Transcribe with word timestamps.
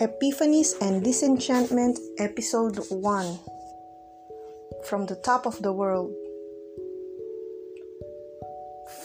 Epiphanies 0.00 0.80
and 0.80 1.04
Disenchantment, 1.04 1.98
Episode 2.16 2.78
1 2.88 3.38
From 4.86 5.04
the 5.04 5.16
Top 5.16 5.44
of 5.44 5.60
the 5.60 5.74
World. 5.74 6.10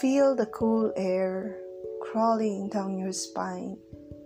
Feel 0.00 0.34
the 0.34 0.46
cool 0.46 0.94
air 0.96 1.58
crawling 2.00 2.70
down 2.70 2.96
your 2.96 3.12
spine, 3.12 3.76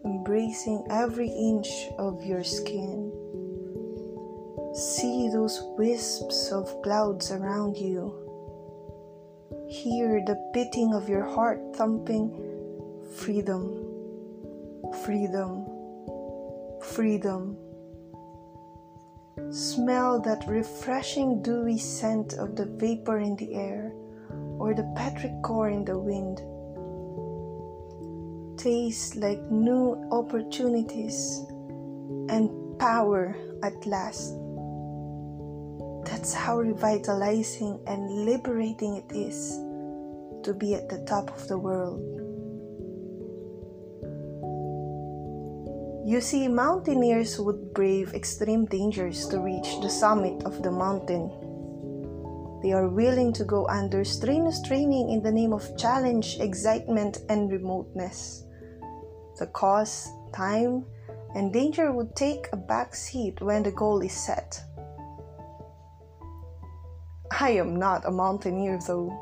embracing 0.04 0.86
every 0.90 1.26
inch 1.26 1.66
of 1.98 2.22
your 2.24 2.44
skin. 2.44 3.10
See 4.72 5.28
those 5.28 5.58
wisps 5.76 6.52
of 6.52 6.70
clouds 6.82 7.32
around 7.32 7.78
you. 7.78 8.14
Hear 9.68 10.22
the 10.24 10.38
beating 10.54 10.94
of 10.94 11.08
your 11.08 11.24
heart 11.24 11.58
thumping 11.74 12.30
freedom, 13.16 13.74
freedom 15.04 15.69
freedom. 16.90 17.56
Smell 19.50 20.20
that 20.20 20.44
refreshing 20.46 21.42
dewy 21.42 21.78
scent 21.78 22.34
of 22.34 22.56
the 22.56 22.66
vapor 22.66 23.18
in 23.18 23.36
the 23.36 23.54
air 23.54 23.92
or 24.58 24.74
the 24.74 24.82
petrichor 24.96 25.72
in 25.72 25.84
the 25.84 25.98
wind. 25.98 26.38
Taste 28.58 29.16
like 29.16 29.40
new 29.50 29.96
opportunities 30.10 31.46
and 32.28 32.50
power 32.78 33.36
at 33.62 33.86
last. 33.86 34.34
That's 36.04 36.34
how 36.34 36.58
revitalizing 36.58 37.80
and 37.86 38.26
liberating 38.26 38.96
it 38.96 39.14
is 39.14 39.56
to 40.42 40.54
be 40.58 40.74
at 40.74 40.88
the 40.88 41.04
top 41.06 41.30
of 41.30 41.46
the 41.48 41.58
world. 41.58 42.19
You 46.10 46.20
see, 46.20 46.48
mountaineers 46.48 47.38
would 47.38 47.72
brave 47.72 48.14
extreme 48.14 48.64
dangers 48.66 49.28
to 49.28 49.38
reach 49.38 49.78
the 49.80 49.88
summit 49.88 50.42
of 50.42 50.60
the 50.60 50.72
mountain. 50.72 51.30
They 52.64 52.72
are 52.72 52.88
willing 52.88 53.32
to 53.34 53.44
go 53.44 53.68
under 53.68 54.02
strenuous 54.02 54.60
training 54.60 55.10
in 55.10 55.22
the 55.22 55.30
name 55.30 55.52
of 55.52 55.78
challenge, 55.78 56.40
excitement, 56.40 57.18
and 57.28 57.48
remoteness. 57.48 58.42
The 59.38 59.46
cost, 59.54 60.08
time, 60.34 60.84
and 61.36 61.52
danger 61.52 61.92
would 61.92 62.16
take 62.16 62.48
a 62.52 62.56
back 62.56 62.96
seat 62.96 63.40
when 63.40 63.62
the 63.62 63.70
goal 63.70 64.00
is 64.00 64.12
set. 64.12 64.60
I 67.30 67.50
am 67.50 67.76
not 67.76 68.04
a 68.04 68.10
mountaineer 68.10 68.80
though. 68.84 69.14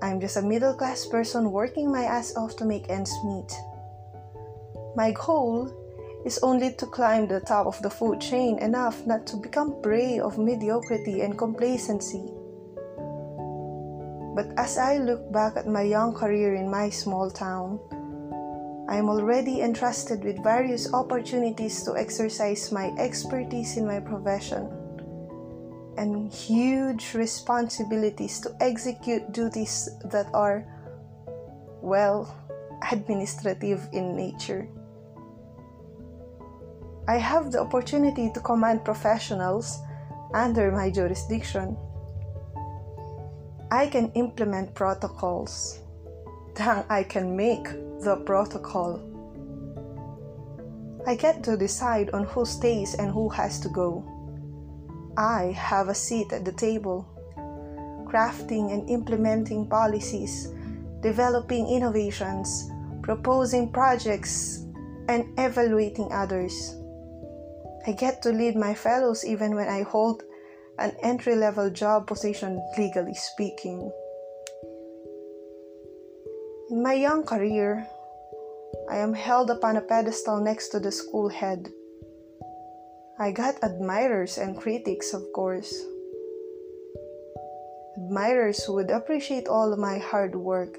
I'm 0.00 0.22
just 0.22 0.38
a 0.38 0.42
middle 0.42 0.72
class 0.72 1.04
person 1.04 1.52
working 1.52 1.92
my 1.92 2.04
ass 2.04 2.34
off 2.34 2.56
to 2.56 2.64
make 2.64 2.88
ends 2.88 3.12
meet. 3.26 3.52
My 5.00 5.12
goal 5.12 5.72
is 6.26 6.38
only 6.42 6.74
to 6.74 6.84
climb 6.84 7.26
the 7.26 7.40
top 7.40 7.64
of 7.64 7.80
the 7.80 7.88
food 7.88 8.20
chain 8.20 8.58
enough 8.58 9.06
not 9.06 9.26
to 9.28 9.38
become 9.38 9.80
prey 9.80 10.20
of 10.20 10.36
mediocrity 10.36 11.22
and 11.22 11.38
complacency. 11.38 12.28
But 14.36 14.52
as 14.58 14.76
I 14.76 14.98
look 14.98 15.32
back 15.32 15.56
at 15.56 15.66
my 15.66 15.88
young 15.88 16.12
career 16.12 16.54
in 16.54 16.68
my 16.68 16.90
small 16.90 17.30
town, 17.30 17.80
I 18.90 18.96
am 18.96 19.08
already 19.08 19.62
entrusted 19.62 20.22
with 20.22 20.44
various 20.44 20.92
opportunities 20.92 21.82
to 21.84 21.96
exercise 21.96 22.70
my 22.70 22.92
expertise 22.98 23.78
in 23.78 23.86
my 23.86 24.00
profession 24.00 24.68
and 25.96 26.30
huge 26.30 27.14
responsibilities 27.14 28.38
to 28.40 28.54
execute 28.60 29.32
duties 29.32 29.88
that 30.12 30.28
are, 30.34 30.68
well, 31.80 32.28
administrative 32.92 33.88
in 33.94 34.14
nature. 34.14 34.68
I 37.08 37.16
have 37.16 37.50
the 37.50 37.60
opportunity 37.60 38.30
to 38.32 38.40
command 38.40 38.84
professionals 38.84 39.78
under 40.34 40.70
my 40.70 40.90
jurisdiction. 40.90 41.76
I 43.70 43.86
can 43.86 44.10
implement 44.12 44.74
protocols. 44.74 45.80
Then 46.54 46.84
I 46.88 47.02
can 47.04 47.36
make 47.36 47.64
the 48.02 48.22
protocol. 48.26 49.00
I 51.06 51.14
get 51.14 51.42
to 51.44 51.56
decide 51.56 52.10
on 52.10 52.24
who 52.24 52.44
stays 52.44 52.94
and 52.94 53.10
who 53.10 53.28
has 53.30 53.58
to 53.60 53.68
go. 53.68 54.04
I 55.16 55.52
have 55.56 55.88
a 55.88 55.94
seat 55.94 56.32
at 56.32 56.44
the 56.44 56.52
table, 56.52 57.06
crafting 58.06 58.72
and 58.72 58.88
implementing 58.88 59.66
policies, 59.66 60.52
developing 61.00 61.68
innovations, 61.68 62.70
proposing 63.02 63.72
projects, 63.72 64.66
and 65.08 65.26
evaluating 65.38 66.12
others. 66.12 66.76
I 67.86 67.92
get 67.92 68.22
to 68.22 68.30
lead 68.30 68.56
my 68.56 68.74
fellows 68.74 69.24
even 69.24 69.54
when 69.54 69.68
I 69.68 69.82
hold 69.82 70.22
an 70.78 70.96
entry 71.02 71.34
level 71.34 71.70
job 71.70 72.06
position, 72.06 72.62
legally 72.76 73.14
speaking. 73.14 73.90
In 76.70 76.82
my 76.82 76.94
young 76.94 77.24
career, 77.24 77.86
I 78.90 78.98
am 78.98 79.12
held 79.12 79.50
upon 79.50 79.76
a 79.76 79.80
pedestal 79.80 80.40
next 80.40 80.68
to 80.68 80.80
the 80.80 80.92
school 80.92 81.28
head. 81.28 81.68
I 83.18 83.32
got 83.32 83.62
admirers 83.62 84.38
and 84.38 84.56
critics, 84.56 85.12
of 85.12 85.22
course. 85.34 85.74
Admirers 87.96 88.64
would 88.68 88.90
appreciate 88.90 89.48
all 89.48 89.76
my 89.76 89.98
hard 89.98 90.34
work 90.34 90.78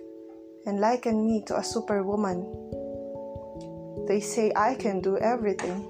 and 0.65 0.79
liken 0.79 1.25
me 1.25 1.43
to 1.47 1.57
a 1.57 1.63
superwoman. 1.63 2.45
They 4.07 4.19
say 4.19 4.51
I 4.55 4.75
can 4.75 5.01
do 5.01 5.17
everything. 5.17 5.87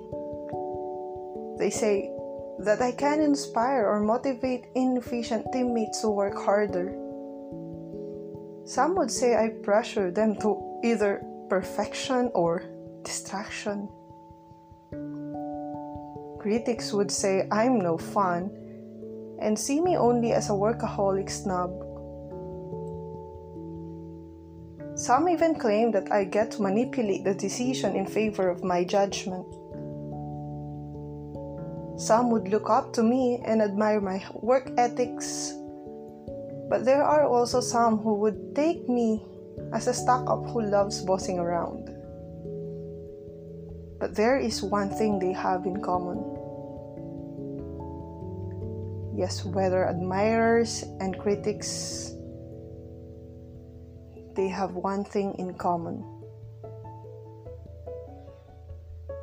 They 1.62 1.70
say 1.70 2.10
that 2.66 2.82
I 2.82 2.92
can 2.92 3.22
inspire 3.22 3.86
or 3.86 4.00
motivate 4.00 4.66
inefficient 4.74 5.46
teammates 5.54 6.02
to 6.02 6.10
work 6.10 6.34
harder. 6.34 6.90
Some 8.66 8.96
would 8.96 9.12
say 9.12 9.36
I 9.36 9.50
pressure 9.62 10.10
them 10.10 10.38
to 10.38 10.58
either 10.84 11.22
perfection 11.50 12.32
or 12.34 12.64
distraction. 13.04 13.88
Critics 16.40 16.94
would 16.94 17.12
say 17.12 17.48
I'm 17.52 17.78
no 17.78 17.96
fun 17.96 18.50
and 19.40 19.54
see 19.54 19.80
me 19.80 19.96
only 19.96 20.32
as 20.32 20.50
a 20.50 20.54
workaholic 20.54 21.30
snob. 21.30 21.70
Some 24.98 25.30
even 25.30 25.54
claim 25.54 25.92
that 25.92 26.12
I 26.12 26.24
get 26.24 26.50
to 26.54 26.64
manipulate 26.64 27.24
the 27.24 27.36
decision 27.36 27.96
in 27.96 28.08
favor 28.08 28.50
of 28.50 28.64
my 28.64 28.84
judgment. 28.84 29.61
Some 32.02 32.32
would 32.32 32.50
look 32.50 32.68
up 32.68 32.94
to 32.94 33.04
me 33.04 33.44
and 33.46 33.62
admire 33.62 34.02
my 34.02 34.26
work 34.34 34.72
ethics, 34.76 35.54
but 36.68 36.84
there 36.84 37.04
are 37.04 37.30
also 37.30 37.62
some 37.62 38.00
who 38.00 38.16
would 38.16 38.56
take 38.56 38.90
me 38.90 39.22
as 39.72 39.86
a 39.86 39.94
stock 39.94 40.28
up 40.28 40.50
who 40.50 40.64
loves 40.64 41.06
bossing 41.06 41.38
around. 41.38 41.94
But 44.00 44.16
there 44.16 44.40
is 44.40 44.64
one 44.64 44.90
thing 44.90 45.20
they 45.20 45.32
have 45.32 45.68
in 45.68 45.80
common. 45.80 46.26
Yes, 49.16 49.46
whether 49.46 49.86
admirers 49.86 50.84
and 51.00 51.20
critics, 51.20 52.16
they 54.34 54.48
have 54.48 54.74
one 54.74 55.04
thing 55.04 55.36
in 55.38 55.54
common. 55.54 56.02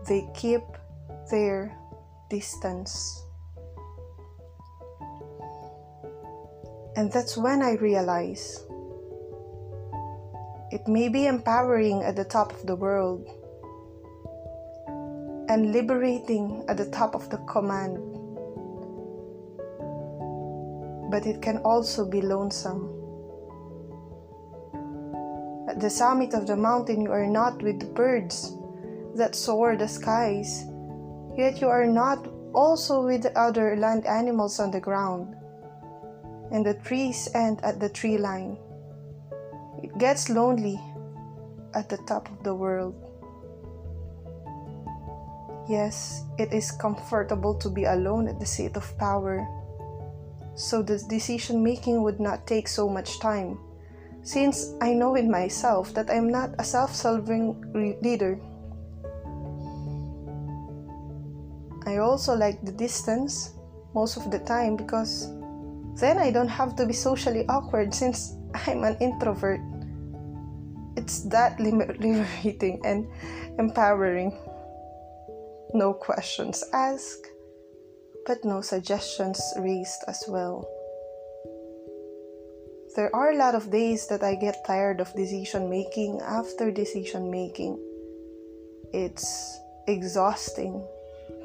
They 0.06 0.30
keep 0.32 0.62
their 1.28 1.77
distance. 2.28 3.24
And 6.96 7.12
that's 7.12 7.36
when 7.36 7.62
I 7.62 7.74
realize 7.74 8.64
it 10.70 10.86
may 10.86 11.08
be 11.08 11.26
empowering 11.26 12.02
at 12.02 12.16
the 12.16 12.24
top 12.24 12.52
of 12.52 12.66
the 12.66 12.76
world 12.76 13.26
and 15.48 15.72
liberating 15.72 16.64
at 16.68 16.76
the 16.76 16.90
top 16.90 17.14
of 17.14 17.30
the 17.30 17.38
command, 17.48 17.96
but 21.10 21.24
it 21.24 21.40
can 21.40 21.58
also 21.58 22.04
be 22.04 22.20
lonesome. 22.20 22.92
At 25.68 25.80
the 25.80 25.88
summit 25.88 26.34
of 26.34 26.46
the 26.46 26.56
mountain, 26.56 27.00
you 27.00 27.12
are 27.12 27.26
not 27.26 27.62
with 27.62 27.80
the 27.80 27.86
birds 27.86 28.56
that 29.14 29.34
soar 29.34 29.76
the 29.76 29.88
skies 29.88 30.66
yet 31.38 31.62
you 31.62 31.70
are 31.70 31.86
not 31.86 32.26
also 32.52 33.06
with 33.06 33.22
the 33.22 33.32
other 33.38 33.76
land 33.76 34.04
animals 34.04 34.58
on 34.58 34.72
the 34.74 34.82
ground. 34.82 35.36
And 36.50 36.66
the 36.66 36.74
trees 36.74 37.30
end 37.32 37.60
at 37.62 37.78
the 37.78 37.88
tree 37.88 38.18
line. 38.18 38.58
It 39.80 39.96
gets 39.98 40.28
lonely 40.28 40.80
at 41.74 41.88
the 41.88 41.98
top 42.08 42.28
of 42.28 42.42
the 42.42 42.54
world. 42.54 42.98
Yes, 45.68 46.24
it 46.38 46.52
is 46.52 46.72
comfortable 46.72 47.54
to 47.60 47.68
be 47.68 47.84
alone 47.84 48.26
at 48.26 48.40
the 48.40 48.46
seat 48.46 48.74
of 48.74 48.98
power, 48.98 49.46
so 50.56 50.82
the 50.82 50.98
decision 51.06 51.62
making 51.62 52.02
would 52.02 52.18
not 52.18 52.46
take 52.46 52.66
so 52.66 52.88
much 52.88 53.20
time, 53.20 53.60
since 54.22 54.72
I 54.80 54.94
know 54.94 55.14
in 55.14 55.30
myself 55.30 55.92
that 55.92 56.08
I 56.08 56.14
am 56.14 56.32
not 56.32 56.56
a 56.58 56.64
self 56.64 56.96
solving 56.96 57.60
leader 58.00 58.40
I 61.88 61.96
also 62.04 62.36
like 62.36 62.60
the 62.60 62.72
distance 62.72 63.56
most 63.94 64.18
of 64.18 64.30
the 64.30 64.40
time 64.40 64.76
because 64.76 65.32
then 65.96 66.18
I 66.18 66.30
don't 66.30 66.52
have 66.52 66.76
to 66.76 66.84
be 66.84 66.92
socially 66.92 67.48
awkward 67.48 67.94
since 67.94 68.36
I'm 68.66 68.84
an 68.84 68.98
introvert. 69.00 69.60
It's 70.96 71.24
that 71.32 71.58
liberating 71.64 72.84
and 72.84 73.08
empowering. 73.58 74.36
No 75.72 75.94
questions 75.94 76.62
asked, 76.74 77.26
but 78.26 78.44
no 78.44 78.60
suggestions 78.60 79.40
raised 79.56 80.04
as 80.08 80.24
well. 80.28 80.68
There 82.96 83.14
are 83.16 83.32
a 83.32 83.36
lot 83.36 83.54
of 83.54 83.70
days 83.70 84.08
that 84.08 84.22
I 84.22 84.34
get 84.34 84.64
tired 84.66 85.00
of 85.00 85.14
decision 85.14 85.70
making 85.70 86.20
after 86.20 86.70
decision 86.70 87.30
making. 87.30 87.80
It's 88.92 89.58
exhausting 89.86 90.84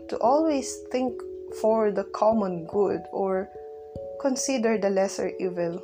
to 0.09 0.17
always 0.17 0.77
think 0.91 1.21
for 1.61 1.91
the 1.91 2.03
common 2.05 2.65
good 2.65 3.01
or 3.11 3.49
consider 4.21 4.77
the 4.77 4.89
lesser 4.89 5.31
evil. 5.39 5.81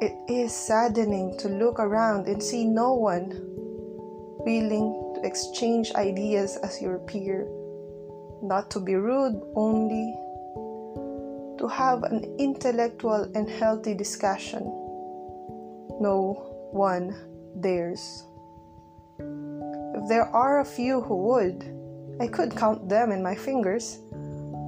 It 0.00 0.12
is 0.28 0.52
saddening 0.52 1.38
to 1.38 1.48
look 1.48 1.78
around 1.78 2.26
and 2.26 2.42
see 2.42 2.64
no 2.64 2.94
one 2.94 3.32
willing 4.44 5.14
to 5.14 5.26
exchange 5.26 5.92
ideas 5.94 6.56
as 6.58 6.82
your 6.82 6.98
peer, 6.98 7.48
not 8.42 8.70
to 8.72 8.80
be 8.80 8.94
rude 8.94 9.40
only 9.56 10.14
to 11.58 11.68
have 11.68 12.02
an 12.02 12.24
intellectual 12.38 13.30
and 13.34 13.48
healthy 13.48 13.94
discussion. 13.94 14.62
No 16.00 16.68
one 16.72 17.14
dares. 17.60 18.24
If 19.18 20.08
there 20.08 20.26
are 20.26 20.60
a 20.60 20.64
few 20.64 21.00
who 21.00 21.16
would, 21.28 21.73
I 22.20 22.28
could 22.28 22.56
count 22.56 22.88
them 22.88 23.10
in 23.10 23.22
my 23.22 23.34
fingers, 23.34 23.98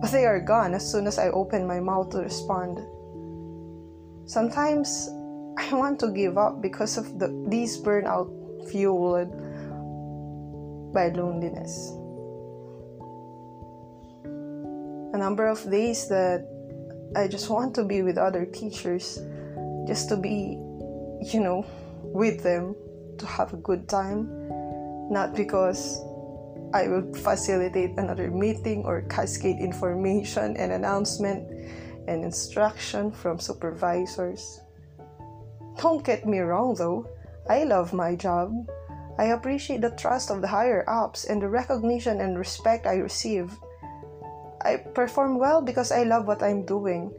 but 0.01 0.11
they 0.11 0.27
are 0.27 0.41
gone 0.41 0.75
as 0.75 0.91
soon 0.91 1.07
as 1.07 1.19
I 1.19 1.29
open 1.29 1.67
my 1.67 1.81
mouth 1.81 2.11
to 2.11 2.19
respond. 2.19 2.79
Sometimes 4.27 5.09
I 5.59 5.73
want 5.73 6.01
to 6.01 6.11
give 6.11 6.37
up 6.39 6.61
because 6.61 6.99
of 6.99 7.19
the, 7.19 7.29
these 7.49 7.79
burnout 7.79 8.29
fueled 8.69 9.31
by 10.93 11.09
loneliness. 11.09 11.93
A 15.15 15.19
number 15.19 15.47
of 15.47 15.63
days 15.71 16.09
that 16.09 16.47
I 17.15 17.29
just 17.29 17.49
want 17.49 17.75
to 17.77 17.85
be 17.85 18.03
with 18.03 18.19
other 18.19 18.45
teachers, 18.45 19.21
just 19.87 20.09
to 20.11 20.17
be, 20.17 20.59
you 21.33 21.41
know, 21.41 21.65
with 22.03 22.43
them, 22.43 22.75
to 23.19 23.27
have 23.27 23.53
a 23.53 23.57
good 23.57 23.89
time, 23.89 24.29
not 25.11 25.35
because 25.35 26.01
I 26.73 26.89
will 26.89 27.13
facilitate 27.15 27.99
another 27.99 28.31
meeting 28.31 28.85
or 28.85 29.03
cascade 29.03 29.59
information 29.59 30.57
and 30.57 30.73
announcement 30.73 31.49
and 32.09 32.25
instruction 32.25 33.13
from 33.13 33.39
supervisors. 33.39 34.61
Don't 35.79 36.05
get 36.05 36.27
me 36.27 36.39
wrong 36.41 36.75
though, 36.75 37.09
I 37.49 37.65
love 37.65 37.93
my 37.93 38.17
job. 38.17 38.53
I 39.19 39.27
appreciate 39.27 39.81
the 39.81 39.91
trust 39.91 40.31
of 40.31 40.43
the 40.43 40.49
higher 40.49 40.85
ups 40.89 41.25
and 41.25 41.41
the 41.41 41.49
recognition 41.49 42.21
and 42.21 42.39
respect 42.39 42.87
I 42.87 42.97
receive. 42.97 43.57
I 44.63 44.77
perform 44.77 45.39
well 45.39 45.63
because 45.63 45.93
I 45.93 46.03
love 46.03 46.27
what 46.27 46.43
I'm 46.43 46.67
doing. 46.67 47.13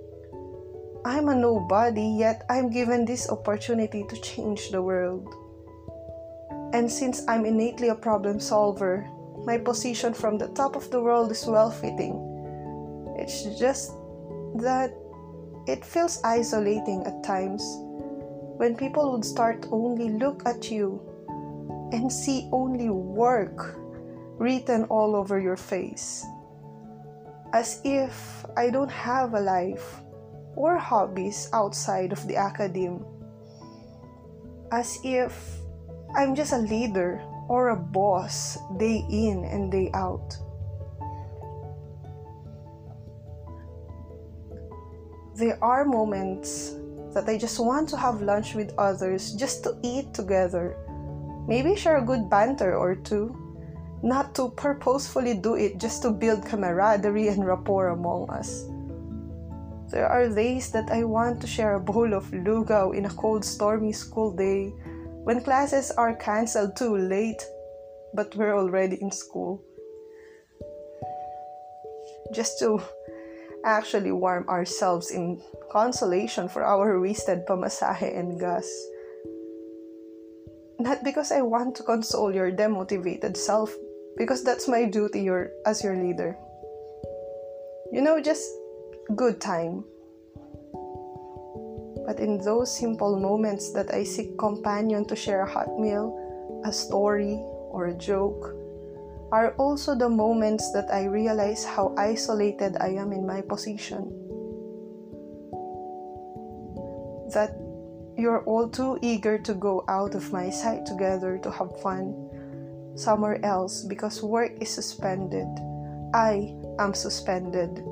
I'm 1.06 1.30
a 1.30 1.36
nobody, 1.36 2.04
yet 2.04 2.44
I'm 2.50 2.70
given 2.70 3.06
this 3.06 3.30
opportunity 3.30 4.04
to 4.10 4.22
change 4.22 4.70
the 4.70 4.82
world. 4.82 5.34
And 6.74 6.92
since 6.92 7.24
I'm 7.28 7.46
innately 7.46 7.88
a 7.88 7.96
problem 7.96 8.40
solver, 8.40 9.10
my 9.48 9.58
position 9.58 10.14
from 10.14 10.38
the 10.38 10.50
top 10.50 10.76
of 10.76 10.92
the 10.92 11.00
world 11.00 11.32
is 11.32 11.48
well 11.48 11.72
fitting. 11.72 12.20
It's 13.18 13.58
just 13.58 13.94
that 14.60 14.92
it 15.66 15.86
feels 15.86 16.20
isolating 16.24 17.08
at 17.08 17.24
times 17.24 17.64
when 18.60 18.76
people 18.76 19.14
would 19.14 19.24
start 19.24 19.66
only 19.72 20.10
look 20.10 20.44
at 20.46 20.70
you 20.70 21.00
and 21.96 22.12
see 22.12 22.50
only 22.52 22.90
work 22.90 23.80
written 24.38 24.84
all 24.92 25.16
over 25.16 25.40
your 25.40 25.56
face 25.56 26.26
as 27.54 27.80
if 27.86 28.46
I 28.58 28.70
don't 28.70 28.92
have 28.92 29.34
a 29.34 29.40
life 29.40 30.02
or 30.58 30.78
hobbies 30.78 31.50
outside 31.54 32.12
of 32.12 32.28
the 32.28 32.36
academe. 32.36 33.06
As 34.74 35.00
if 35.06 35.32
I'm 36.14 36.36
just 36.36 36.52
a 36.52 36.58
leader 36.58 37.24
or 37.48 37.70
a 37.70 37.76
boss 37.76 38.58
day 38.78 39.06
in 39.10 39.44
and 39.46 39.72
day 39.72 39.90
out. 39.94 40.38
There 45.36 45.58
are 45.64 45.86
moments 45.86 46.76
that 47.14 47.30
I 47.30 47.38
just 47.38 47.60
want 47.60 47.90
to 47.90 47.98
have 47.98 48.22
lunch 48.22 48.56
with 48.56 48.74
others 48.78 49.34
just 49.34 49.64
to 49.64 49.78
eat 49.84 50.14
together. 50.14 50.76
Maybe 51.48 51.76
share 51.76 51.98
a 51.98 52.06
good 52.06 52.30
banter 52.30 52.76
or 52.76 52.96
two 52.96 53.36
not 54.04 54.36
to 54.36 54.50
purposefully 54.50 55.34
do 55.34 55.56
it 55.56 55.80
just 55.80 56.02
to 56.04 56.12
build 56.12 56.46
camaraderie 56.46 57.30
and 57.30 57.46
rapport 57.46 57.90
among 57.90 58.30
us. 58.30 58.66
There 59.90 60.08
are 60.08 60.30
days 60.30 60.70
that 60.72 60.92
I 60.92 61.04
want 61.04 61.42
to 61.42 61.48
share 61.48 61.76
a 61.76 61.80
bowl 61.80 62.14
of 62.14 62.30
lugaw 62.32 62.96
in 62.96 63.06
a 63.06 63.10
cold, 63.10 63.46
stormy 63.46 63.94
school 63.94 64.32
day 64.32 64.74
when 65.28 65.44
classes 65.44 65.92
are 65.92 66.16
cancelled 66.16 66.78
too 66.78 66.96
late, 66.96 67.44
but 68.14 68.34
we're 68.38 68.56
already 68.56 68.96
in 69.02 69.12
school. 69.12 69.62
Just 72.32 72.60
to 72.60 72.80
actually 73.66 74.14
warm 74.14 74.48
ourselves 74.48 75.12
in 75.12 75.44
consolation 75.70 76.48
for 76.48 76.64
our 76.64 77.02
wasted 77.02 77.46
pamasahe 77.46 78.08
and 78.08 78.40
gas. 78.40 78.64
Not 80.80 81.04
because 81.04 81.34
I 81.34 81.42
want 81.42 81.76
to 81.76 81.84
console 81.84 82.34
your 82.34 82.50
demotivated 82.50 83.36
self, 83.36 83.76
because 84.16 84.46
that's 84.46 84.70
my 84.70 84.86
duty 84.86 85.24
your, 85.24 85.52
as 85.66 85.84
your 85.84 85.98
leader. 85.98 86.38
You 87.92 88.00
know, 88.00 88.22
just 88.22 88.48
good 89.14 89.42
time. 89.42 89.84
But 92.08 92.22
in 92.22 92.40
those 92.40 92.72
simple 92.72 93.20
moments 93.20 93.74
that 93.74 93.94
I 93.94 94.06
seek 94.06 94.40
companion 94.40 95.04
to 95.12 95.16
share 95.16 95.44
a 95.44 95.52
hot 95.52 95.78
meal, 95.78 96.16
a 96.64 96.72
story, 96.72 97.36
or 97.68 97.88
a 97.88 97.94
joke, 97.94 98.56
are 99.34 99.52
also 99.60 99.94
the 99.94 100.08
moments 100.08 100.72
that 100.72 100.88
I 100.88 101.04
realize 101.04 101.66
how 101.66 101.94
isolated 101.98 102.78
I 102.80 102.96
am 102.96 103.12
in 103.12 103.28
my 103.28 103.42
position. 103.42 104.08
That 107.36 107.60
you're 108.16 108.42
all 108.48 108.70
too 108.70 108.98
eager 109.02 109.38
to 109.40 109.54
go 109.54 109.84
out 109.90 110.16
of 110.16 110.32
my 110.32 110.50
sight 110.50 110.86
together 110.86 111.38
to 111.44 111.52
have 111.52 111.76
fun 111.82 112.16
somewhere 112.96 113.44
else 113.46 113.84
because 113.84 114.24
work 114.24 114.56
is 114.62 114.70
suspended. 114.70 115.48
I 116.14 116.56
am 116.80 116.94
suspended. 116.94 117.84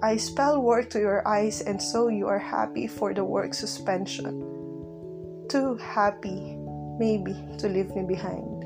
I 0.00 0.16
spell 0.16 0.62
work 0.62 0.90
to 0.90 1.00
your 1.00 1.26
eyes, 1.26 1.60
and 1.60 1.82
so 1.82 2.06
you 2.06 2.28
are 2.28 2.38
happy 2.38 2.86
for 2.86 3.12
the 3.12 3.24
work 3.24 3.52
suspension. 3.52 4.46
Too 5.50 5.74
happy, 5.74 6.54
maybe, 7.02 7.34
to 7.58 7.68
leave 7.68 7.90
me 7.96 8.06
behind. 8.06 8.62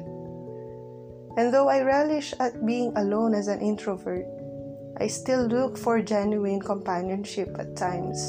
And 1.38 1.48
though 1.48 1.68
I 1.68 1.80
relish 1.80 2.34
at 2.38 2.66
being 2.66 2.92
alone 2.96 3.32
as 3.34 3.48
an 3.48 3.60
introvert, 3.60 4.26
I 5.00 5.06
still 5.06 5.46
look 5.46 5.78
for 5.78 6.02
genuine 6.02 6.60
companionship 6.60 7.56
at 7.58 7.76
times. 7.76 8.20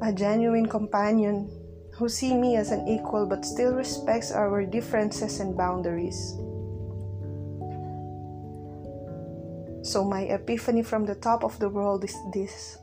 A 0.00 0.10
genuine 0.14 0.64
companion 0.64 1.52
who 1.92 2.08
see 2.08 2.32
me 2.32 2.56
as 2.56 2.72
an 2.72 2.88
equal 2.88 3.26
but 3.26 3.44
still 3.44 3.74
respects 3.74 4.32
our 4.32 4.64
differences 4.64 5.38
and 5.40 5.54
boundaries. 5.54 6.32
So, 9.90 10.04
my 10.04 10.22
epiphany 10.30 10.84
from 10.84 11.04
the 11.04 11.16
top 11.16 11.42
of 11.42 11.58
the 11.58 11.68
world 11.68 12.04
is 12.04 12.14
this. 12.32 12.78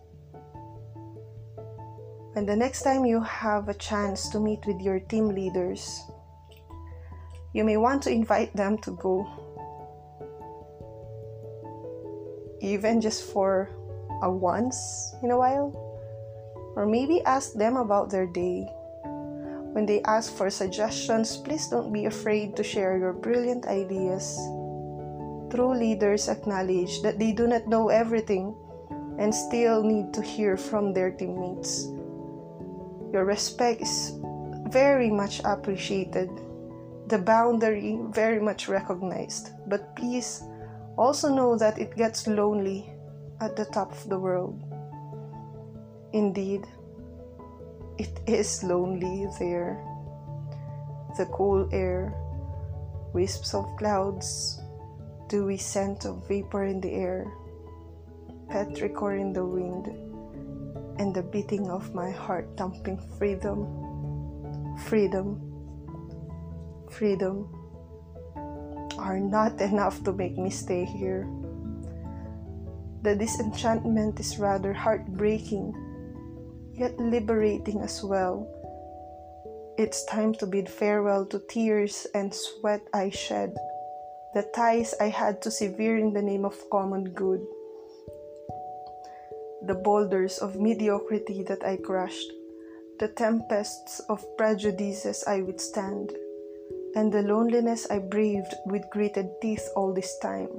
When 2.36 2.46
the 2.46 2.54
next 2.54 2.84
time 2.84 3.06
you 3.06 3.22
have 3.24 3.70
a 3.70 3.80
chance 3.80 4.28
to 4.36 4.42
meet 4.42 4.68
with 4.68 4.82
your 4.82 5.00
team 5.00 5.30
leaders, 5.32 6.04
you 7.54 7.64
may 7.64 7.78
want 7.78 8.04
to 8.04 8.12
invite 8.12 8.54
them 8.58 8.78
to 8.80 8.92
go, 9.00 9.24
even 12.60 13.00
just 13.00 13.32
for 13.32 13.72
a 14.22 14.30
once 14.30 15.16
in 15.24 15.32
a 15.32 15.38
while, 15.40 15.72
or 16.76 16.86
maybe 16.86 17.24
ask 17.24 17.54
them 17.54 17.78
about 17.78 18.12
their 18.12 18.28
day 18.28 18.68
when 19.72 19.86
they 19.86 20.02
ask 20.04 20.36
for 20.36 20.50
suggestions, 20.50 21.38
please 21.38 21.68
don't 21.68 21.94
be 21.94 22.04
afraid 22.04 22.58
to 22.58 22.64
share 22.64 22.98
your 22.98 23.14
brilliant 23.14 23.68
ideas. 23.68 24.36
True 25.50 25.74
leaders 25.74 26.28
acknowledge 26.28 27.02
that 27.02 27.20
they 27.20 27.32
do 27.32 27.48
not 27.48 27.68
know 27.68 27.88
everything 27.90 28.56
and 29.18 29.34
still 29.34 29.82
need 29.82 30.14
to 30.14 30.22
hear 30.22 30.58
from 30.58 30.94
their 30.94 31.12
teammates. 31.12 31.88
Your 33.14 33.24
respect 33.24 33.82
is 33.82 34.20
very 34.68 35.10
much 35.10 35.40
appreciated, 35.46 36.30
the 37.08 37.18
boundary 37.18 37.98
very 38.12 38.40
much 38.40 38.68
recognized. 38.68 39.52
But 39.68 39.96
please 39.96 40.44
also 40.98 41.34
know 41.34 41.58
that 41.58 41.80
it 41.80 41.96
gets 41.96 42.28
lonely 42.28 42.92
at 43.40 43.56
the 43.56 43.66
top 43.66 43.92
of 43.92 44.10
the 44.10 44.20
world. 44.20 44.60
Indeed, 46.12 46.68
it 47.98 48.20
is 48.28 48.64
lonely 48.64 49.28
there. 49.40 49.80
The 51.18 51.26
cool 51.28 51.70
air, 51.72 52.14
wisps 53.14 53.54
of 53.54 53.66
clouds, 53.78 54.62
dewy 55.28 55.58
scent 55.58 56.06
of 56.06 56.28
vapor 56.28 56.64
in 56.64 56.82
the 56.82 56.92
air, 56.92 57.32
petrichor 58.50 59.20
in 59.20 59.34
the 59.34 59.46
wind, 59.46 59.88
and 61.00 61.14
the 61.14 61.24
beating 61.24 61.70
of 61.70 61.94
my 61.94 62.12
heart 62.12 62.50
thumping 62.58 62.98
freedom, 63.18 63.68
freedom, 64.86 65.40
freedom 66.90 67.48
are 68.98 69.20
not 69.20 69.62
enough 69.62 70.04
to 70.04 70.12
make 70.12 70.38
me 70.38 70.50
stay 70.50 70.86
here. 70.86 71.28
The 73.04 73.16
disenchantment 73.16 74.20
is 74.20 74.40
rather 74.40 74.74
heartbreaking, 74.74 75.76
yet 76.74 77.00
liberating 77.00 77.82
as 77.82 78.04
well. 78.04 78.48
It's 79.78 80.04
time 80.06 80.34
to 80.36 80.48
bid 80.48 80.68
farewell 80.68 81.26
to 81.28 81.40
tears 81.48 82.08
and 82.16 82.34
sweat 82.34 82.82
I 82.94 83.12
shed, 83.12 83.56
the 84.38 84.44
ties 84.54 84.94
I 85.02 85.10
had 85.10 85.42
to 85.42 85.50
sever 85.50 85.98
in 85.98 86.14
the 86.14 86.22
name 86.22 86.46
of 86.46 86.70
common 86.70 87.06
good, 87.10 87.44
the 89.66 89.74
boulders 89.74 90.38
of 90.38 90.62
mediocrity 90.62 91.42
that 91.48 91.66
I 91.66 91.78
crushed, 91.78 92.32
the 93.00 93.08
tempests 93.08 94.00
of 94.10 94.24
prejudices 94.38 95.24
I 95.26 95.42
withstand, 95.42 96.14
and 96.94 97.12
the 97.12 97.24
loneliness 97.24 97.90
I 97.90 97.98
braved 97.98 98.54
with 98.68 98.88
gritted 98.92 99.26
teeth 99.42 99.68
all 99.76 99.92
this 99.92 100.16
time. 100.20 100.54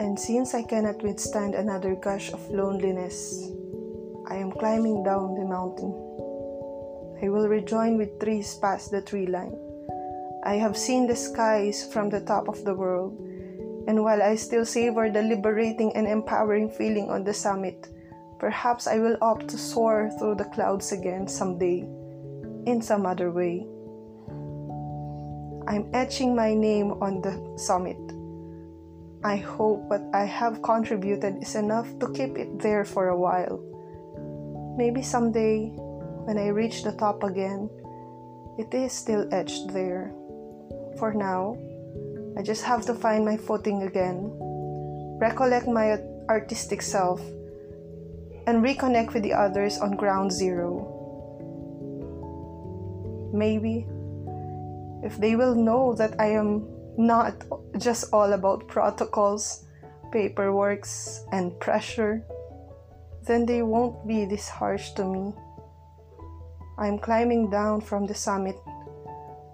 And 0.00 0.18
since 0.18 0.54
I 0.54 0.62
cannot 0.62 1.02
withstand 1.02 1.54
another 1.54 1.94
gush 1.94 2.32
of 2.32 2.40
loneliness, 2.48 3.52
I 4.28 4.36
am 4.36 4.50
climbing 4.52 5.02
down 5.02 5.34
the 5.34 5.44
mountain. 5.44 5.92
I 7.22 7.28
will 7.28 7.48
rejoin 7.48 7.98
with 7.98 8.18
trees 8.18 8.54
past 8.62 8.90
the 8.90 9.02
tree 9.02 9.26
line. 9.26 9.71
I 10.42 10.54
have 10.54 10.76
seen 10.76 11.06
the 11.06 11.16
skies 11.16 11.86
from 11.92 12.10
the 12.10 12.20
top 12.20 12.48
of 12.48 12.64
the 12.64 12.74
world, 12.74 13.18
and 13.86 14.02
while 14.02 14.22
I 14.22 14.36
still 14.36 14.64
savor 14.64 15.10
the 15.10 15.22
liberating 15.22 15.92
and 15.94 16.06
empowering 16.06 16.70
feeling 16.70 17.10
on 17.10 17.24
the 17.24 17.34
summit, 17.34 17.88
perhaps 18.38 18.86
I 18.86 18.98
will 18.98 19.16
opt 19.22 19.48
to 19.48 19.58
soar 19.58 20.10
through 20.18 20.36
the 20.36 20.50
clouds 20.50 20.92
again 20.92 21.28
someday, 21.28 21.86
in 22.66 22.82
some 22.82 23.06
other 23.06 23.30
way. 23.30 23.66
I'm 25.68 25.88
etching 25.94 26.34
my 26.34 26.54
name 26.54 26.92
on 27.00 27.22
the 27.22 27.38
summit 27.56 27.98
I 29.24 29.36
hope 29.36 29.86
what 29.86 30.02
I 30.12 30.24
have 30.24 30.62
contributed 30.62 31.42
is 31.42 31.54
enough 31.54 31.86
to 32.00 32.10
keep 32.10 32.36
it 32.36 32.58
there 32.58 32.84
for 32.84 33.08
a 33.08 33.16
while. 33.16 33.62
Maybe 34.76 35.00
someday, 35.00 35.70
when 36.26 36.38
I 36.38 36.48
reach 36.48 36.82
the 36.82 36.90
top 36.90 37.22
again, 37.22 37.70
it 38.58 38.74
is 38.74 38.92
still 38.92 39.28
etched 39.30 39.72
there. 39.72 40.12
For 40.98 41.12
now, 41.14 41.56
I 42.36 42.42
just 42.42 42.64
have 42.64 42.84
to 42.86 42.94
find 42.94 43.24
my 43.24 43.36
footing 43.36 43.82
again, 43.82 44.30
recollect 45.20 45.66
my 45.66 45.98
artistic 46.28 46.82
self, 46.82 47.20
and 48.46 48.64
reconnect 48.64 49.14
with 49.14 49.22
the 49.22 49.34
others 49.34 49.78
on 49.78 49.96
ground 49.96 50.32
zero. 50.32 50.88
Maybe, 53.32 53.86
if 55.02 55.18
they 55.18 55.36
will 55.36 55.54
know 55.54 55.94
that 55.94 56.20
I 56.20 56.28
am 56.32 56.68
not 56.96 57.44
just 57.78 58.12
all 58.12 58.32
about 58.32 58.68
protocols, 58.68 59.64
paperworks, 60.12 61.20
and 61.32 61.58
pressure, 61.60 62.22
then 63.26 63.46
they 63.46 63.62
won't 63.62 64.06
be 64.06 64.24
this 64.24 64.48
harsh 64.48 64.92
to 64.92 65.04
me. 65.04 65.32
I'm 66.78 66.98
climbing 66.98 67.50
down 67.50 67.80
from 67.80 68.06
the 68.06 68.14
summit 68.14 68.56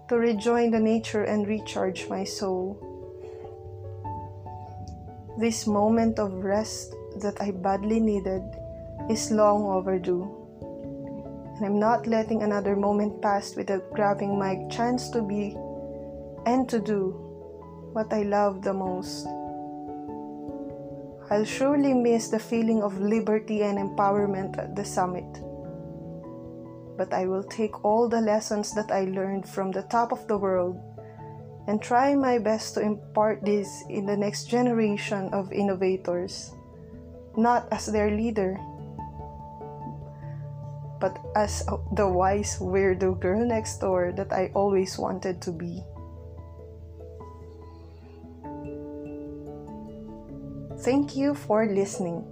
to 0.08 0.16
rejoin 0.16 0.70
the 0.70 0.80
nature 0.80 1.24
and 1.24 1.46
recharge 1.46 2.08
my 2.08 2.24
soul. 2.24 2.80
This 5.38 5.66
moment 5.66 6.18
of 6.18 6.32
rest 6.32 6.94
that 7.20 7.40
I 7.40 7.50
badly 7.52 8.00
needed 8.00 8.42
is 9.10 9.30
long 9.30 9.64
overdue. 9.66 10.26
And 11.56 11.66
I'm 11.66 11.78
not 11.78 12.06
letting 12.06 12.42
another 12.42 12.74
moment 12.74 13.20
pass 13.20 13.54
without 13.54 13.92
grabbing 13.92 14.38
my 14.38 14.66
chance 14.70 15.10
to 15.10 15.22
be 15.22 15.56
and 16.46 16.68
to 16.68 16.80
do 16.80 17.12
what 17.92 18.12
I 18.12 18.22
love 18.22 18.62
the 18.62 18.72
most. 18.72 19.26
I'll 21.30 21.44
surely 21.44 21.92
miss 21.92 22.28
the 22.28 22.38
feeling 22.38 22.82
of 22.82 22.98
liberty 22.98 23.62
and 23.62 23.76
empowerment 23.76 24.56
at 24.58 24.74
the 24.74 24.84
summit. 24.84 25.48
But 26.99 27.14
I 27.14 27.31
will 27.31 27.47
take 27.47 27.85
all 27.85 28.11
the 28.11 28.21
lessons 28.21 28.75
that 28.75 28.90
I 28.90 29.07
learned 29.07 29.49
from 29.49 29.71
the 29.71 29.87
top 29.87 30.11
of 30.11 30.26
the 30.26 30.37
world 30.37 30.83
and 31.69 31.81
try 31.81 32.17
my 32.17 32.38
best 32.38 32.75
to 32.75 32.83
impart 32.83 33.45
this 33.45 33.85
in 33.88 34.05
the 34.05 34.17
next 34.17 34.50
generation 34.50 35.31
of 35.33 35.52
innovators, 35.52 36.50
not 37.37 37.69
as 37.71 37.87
their 37.87 38.11
leader, 38.11 38.59
but 40.99 41.14
as 41.37 41.62
the 41.95 42.09
wise 42.09 42.59
weirdo 42.59 43.21
girl 43.21 43.47
next 43.47 43.78
door 43.78 44.11
that 44.17 44.33
I 44.33 44.50
always 44.55 44.99
wanted 44.99 45.40
to 45.43 45.52
be. 45.52 45.85
Thank 50.83 51.14
you 51.14 51.35
for 51.35 51.67
listening. 51.67 52.26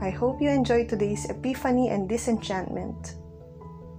I 0.00 0.10
hope 0.10 0.40
you 0.40 0.48
enjoyed 0.48 0.88
today's 0.88 1.28
epiphany 1.28 1.90
and 1.90 2.08
disenchantment. 2.08 3.16